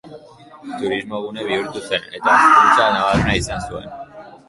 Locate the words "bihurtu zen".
1.51-2.09